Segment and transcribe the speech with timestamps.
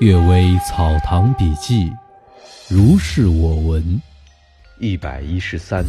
[0.00, 1.92] 阅微草堂笔记，
[2.68, 4.02] 如是我闻。
[4.80, 5.84] 一百一十三，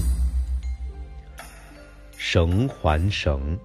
[2.15, 3.57] 绳还绳。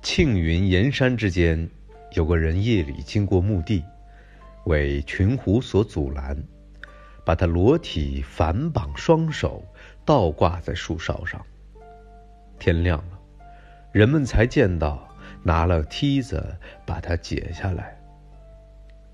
[0.00, 1.68] 庆云岩山之间，
[2.12, 3.84] 有个人夜里经过墓地，
[4.64, 6.34] 为群狐所阻拦，
[7.26, 9.62] 把他裸体反绑双手，
[10.06, 11.44] 倒挂在树梢上。
[12.58, 13.18] 天亮了，
[13.92, 15.06] 人们才见到，
[15.42, 16.56] 拿了梯子
[16.86, 17.97] 把他解下来。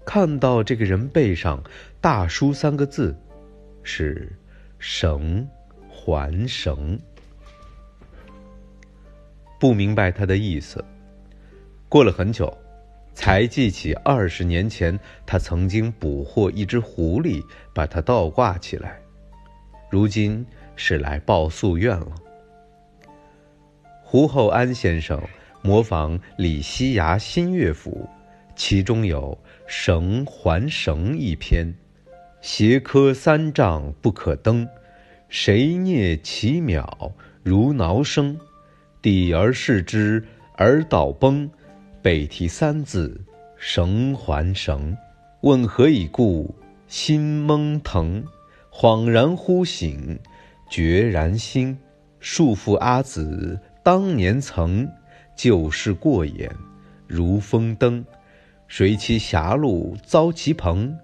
[0.04, 1.62] 看到这个人背上
[2.00, 3.16] 大书三个字，
[3.82, 4.30] 是
[4.78, 5.48] “绳
[5.88, 6.98] 环绳”。
[9.58, 10.84] 不明白他的意思。
[11.88, 12.54] 过了很久，
[13.14, 17.42] 才记起二十年前他曾经捕获一只狐狸，
[17.72, 19.00] 把它倒挂起来，
[19.90, 20.44] 如今
[20.76, 22.14] 是来报夙愿了。
[24.02, 25.20] 胡厚安先生
[25.62, 28.06] 模仿李西崖新乐府。
[28.56, 29.36] 其中有
[29.66, 31.74] “绳还绳”一篇，
[32.40, 34.68] 斜柯三丈不可登，
[35.28, 38.38] 谁蹑其渺如挠声？
[39.00, 40.22] 抵而视之
[40.56, 41.50] 而倒崩，
[42.00, 43.20] 北提三字
[43.56, 44.96] “绳还绳”。
[45.42, 46.54] 问何以故？
[46.86, 48.22] 心蒙腾，
[48.70, 50.18] 恍然忽醒，
[50.70, 51.76] 决然心。
[52.20, 54.88] 束缚阿子当年曾，
[55.36, 56.50] 旧事过眼
[57.06, 58.04] 如风灯。
[58.76, 60.98] 谁欺狭路遭其朋？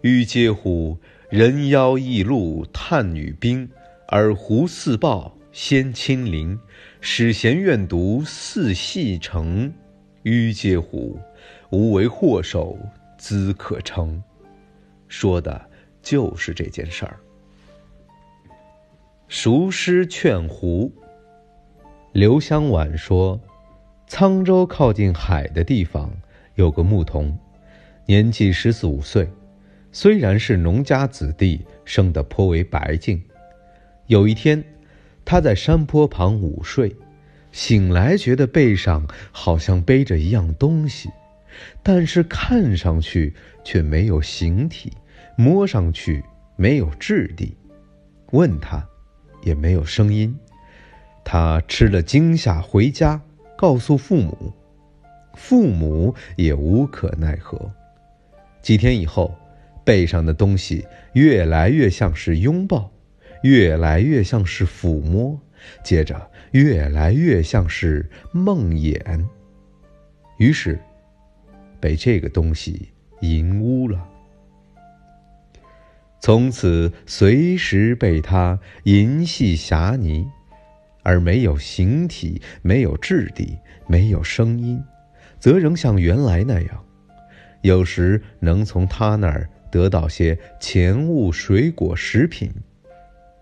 [0.00, 0.98] 欲嗟乎！
[1.30, 3.70] 人妖异路探女兵，
[4.08, 6.58] 而狐似豹先亲临。
[7.00, 9.72] 使贤愿读似戏成。
[10.24, 11.16] 欲嗟乎！
[11.70, 12.76] 无为祸首
[13.16, 14.20] 兹可称。
[15.06, 15.70] 说的
[16.02, 17.20] 就是这件事儿。
[19.28, 20.90] 熟诗劝狐。
[22.10, 23.40] 刘香婉说
[24.10, 26.10] ：“沧州靠近海的地方。”
[26.58, 27.38] 有个牧童，
[28.04, 29.30] 年纪十四五岁，
[29.92, 33.22] 虽然是农家子弟，生得颇为白净。
[34.08, 34.64] 有一天，
[35.24, 36.96] 他在山坡旁午睡，
[37.52, 41.08] 醒来觉得背上好像背着一样东西，
[41.80, 43.32] 但是看上去
[43.62, 44.92] 却没有形体，
[45.36, 46.24] 摸上去
[46.56, 47.56] 没有质地，
[48.32, 48.84] 问他，
[49.44, 50.36] 也没有声音。
[51.22, 53.22] 他吃了惊吓，回家
[53.56, 54.52] 告诉父母。
[55.38, 57.70] 父母也无可奈何。
[58.60, 59.34] 几天以后，
[59.84, 62.90] 背上的东西越来越像是拥抱，
[63.44, 65.40] 越来越像是抚摸，
[65.84, 69.24] 接着越来越像是梦魇。
[70.38, 70.78] 于是，
[71.80, 72.88] 被这个东西
[73.20, 74.06] 淫污了。
[76.20, 80.26] 从此，随时被他淫戏侠泥，
[81.04, 83.56] 而没有形体，没有质地，
[83.86, 84.82] 没有声音。
[85.38, 86.84] 则仍像原来那样，
[87.62, 92.50] 有时能从他那儿得到些钱物、水果、食品，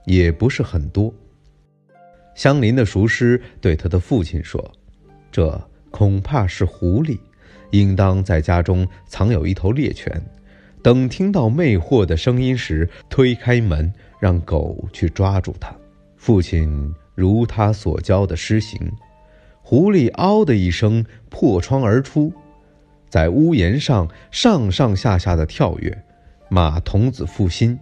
[0.05, 1.13] 也不是很多。
[2.35, 4.73] 相邻的熟师对他的父亲说
[5.33, 5.59] ：“这
[5.91, 7.19] 恐怕是狐狸，
[7.71, 10.23] 应当在家中藏有一头猎犬，
[10.83, 13.91] 等听到魅惑的声音时，推开门，
[14.21, 15.75] 让狗去抓住它。”
[16.17, 18.79] 父亲如他所教的施行。
[19.69, 22.33] 狐狸“嗷”的一声破窗而出，
[23.09, 26.05] 在屋檐上上上下下的跳跃，
[26.49, 27.77] 骂童子负心。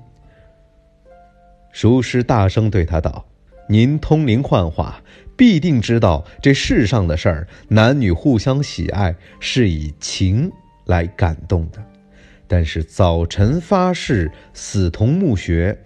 [1.72, 3.26] 熟师大声对他道
[3.68, 5.02] ：“您通灵幻化，
[5.36, 10.50] 必定知道这世上的事儿，男女互相喜爱是以情
[10.86, 11.84] 来感动的，
[12.48, 15.78] 但是早晨发誓死同墓穴，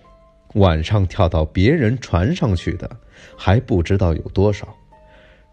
[0.55, 2.89] 晚上跳到别人船上去的，
[3.37, 4.73] 还不知道有多少。”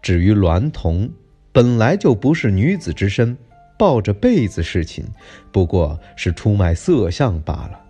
[0.06, 1.10] 至于娈童，
[1.50, 3.36] 本来就不是女子之身，
[3.76, 5.04] 抱着被子侍寝，
[5.50, 7.80] 不过是出卖色相罢了。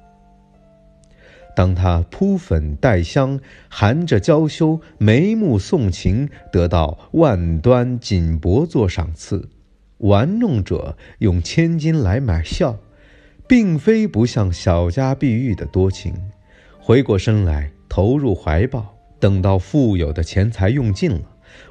[1.54, 3.38] 当他铺粉带香，
[3.68, 9.46] 含着娇羞，眉目送情，得到万端锦帛做赏赐，
[9.98, 12.78] 玩弄者用千金来买笑，
[13.46, 16.14] 并非不像小家碧玉的多情。
[16.80, 21.20] 回过身来，投入怀抱，等到富有的钱财用尽了。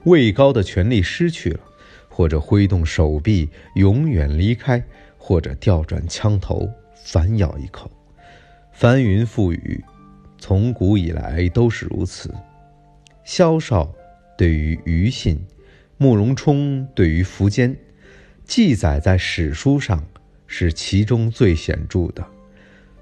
[0.04, 1.60] 位高的权力失去了，
[2.10, 4.84] 或者挥动手臂永远离开，
[5.18, 6.70] 或者调转枪头
[7.04, 7.90] 反咬一口。
[8.72, 9.84] 翻云覆雨，
[10.38, 12.34] 从古以来都是如此。
[13.24, 13.92] 萧少
[14.38, 15.44] 对于庾信，
[15.98, 17.76] 慕容冲对于苻坚，
[18.44, 20.06] 记载在史书上
[20.46, 22.26] 是其中最显著的。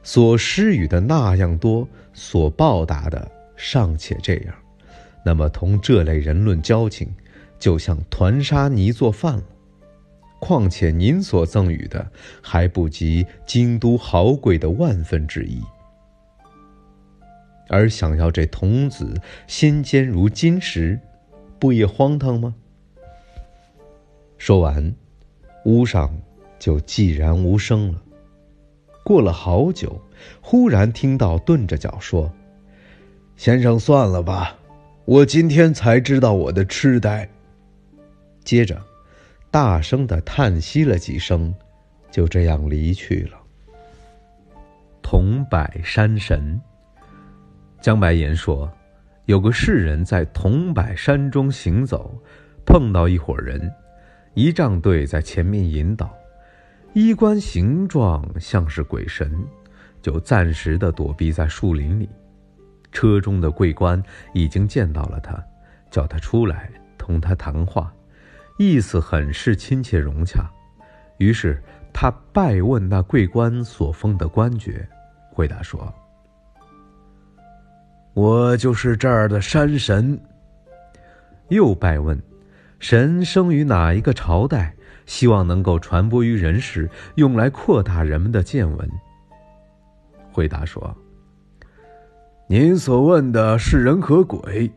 [0.03, 4.55] 所施予的那样多，所报答的尚且这样。
[5.25, 7.13] 那么，同这类人论交情，
[7.57, 9.43] 就像团沙泥做饭了。
[10.39, 12.05] 况且您所赠予的，
[12.41, 15.61] 还不及京都豪贵的万分之一。
[17.69, 20.99] 而想要这童子心坚如金石，
[21.57, 22.53] 不也荒唐吗？
[24.37, 24.93] 说完，
[25.63, 26.13] 屋上
[26.59, 28.01] 就寂然无声了。
[29.05, 30.01] 过了好久，
[30.41, 32.29] 忽然听到顿着脚说
[33.37, 34.57] ：“先生，算了吧，
[35.05, 37.27] 我今天才知道我的痴呆。”
[38.43, 38.81] 接着，
[39.51, 41.53] 大声的叹息了几声，
[42.09, 43.37] 就这样离去了。
[45.01, 46.59] 桐柏山神。
[47.81, 48.71] 江白岩说
[49.25, 52.17] ：“有个士人在桐柏山中行走，
[52.65, 53.69] 碰到一伙人，
[54.33, 56.13] 仪仗队在前面引导，
[56.93, 59.29] 衣冠形状像是鬼神，
[60.01, 62.07] 就暂时的躲避在树林里。
[62.93, 64.01] 车中的桂官
[64.33, 65.43] 已经见到了他，
[65.91, 67.91] 叫他出来同他谈话，
[68.57, 70.49] 意思很是亲切融洽。
[71.17, 71.61] 于是
[71.91, 74.87] 他拜问那桂官所封的官爵，
[75.31, 75.93] 回答说。”
[78.13, 80.17] 我就是这儿的山神。
[81.49, 82.21] 又拜问，
[82.79, 84.73] 神生于哪一个朝代？
[85.05, 88.89] 希望能够传播于人世，用来扩大人们的见闻。
[90.31, 90.95] 回答说
[92.47, 94.69] ：“您所问的是人和鬼，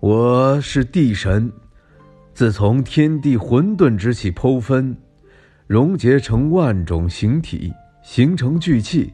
[0.00, 1.50] 我是地神。
[2.34, 4.94] 自从天地混沌之气剖分，
[5.66, 7.72] 溶结成万种形体，
[8.02, 9.12] 形成聚气，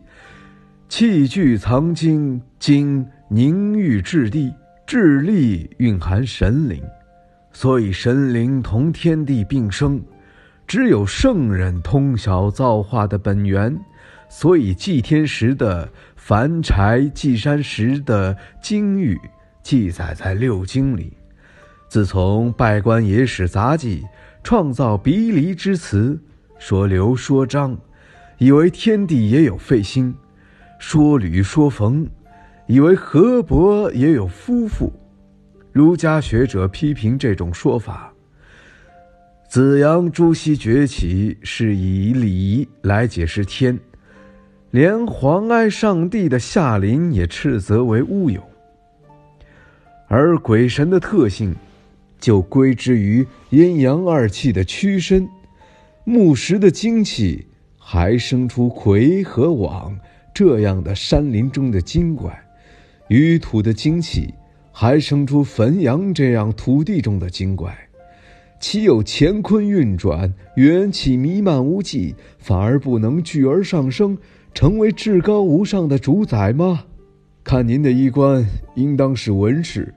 [0.88, 4.52] 气聚藏精，精。”凝郁质地，
[4.84, 6.82] 智力蕴含神灵，
[7.52, 10.02] 所以神灵同天地并生。
[10.66, 13.78] 只有圣人通晓造化的本源，
[14.28, 15.88] 所以祭天时的
[16.22, 19.18] 凡柴、祭山石的经语
[19.64, 21.12] 记载在六经里。
[21.88, 24.04] 自从拜官野史杂记
[24.44, 26.20] 创造鼻离之词，
[26.58, 27.76] 说刘说张，
[28.38, 30.14] 以为天地也有废心，
[30.78, 32.06] 说吕说冯。
[32.66, 34.92] 以为河伯也有夫妇，
[35.72, 38.12] 儒家学者批评这种说法。
[39.48, 43.76] 子阳朱熹崛起是以礼来解释天，
[44.70, 48.40] 连皇哀上帝的夏林也斥责为乌有。
[50.06, 51.54] 而鬼神的特性，
[52.20, 55.28] 就归之于阴阳二气的屈伸，
[56.04, 57.44] 木石的精气
[57.76, 59.98] 还生出魁和往
[60.32, 62.40] 这样的山林中的精怪。
[63.08, 64.32] 淤土的精气，
[64.70, 67.76] 还生出汾阳这样土地中的精怪，
[68.60, 74.16] 岂有乾坤运转，元气弥漫无际，反而不能聚而上升，
[74.52, 76.84] 成为至高无上的主宰吗？
[77.42, 79.94] 看您的衣冠，应当是文士，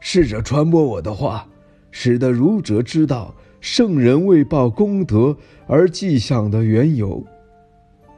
[0.00, 1.46] 试着传播我的话，
[1.90, 5.36] 使得儒者知道圣人为报功德
[5.66, 7.24] 而祭享的缘由。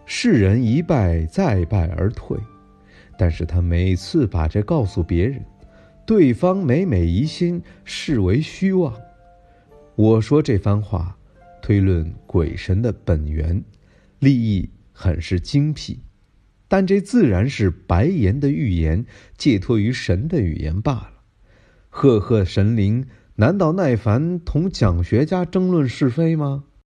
[0.05, 2.37] 世人一拜再拜而退。
[3.19, 5.43] 但是他每次把这告诉别人，
[6.05, 8.93] 对方每每疑心，视为虚妄。
[9.95, 11.17] 我说这番话，
[11.63, 13.65] 推论鬼神的本源，
[14.19, 14.69] 利益
[14.99, 16.01] 很是精辟，
[16.69, 19.05] 但这自然是白言的预言，
[19.37, 21.11] 借托于神的语言罢了。
[21.91, 26.65] 赫赫神灵，难道耐烦同讲学家争论是非吗？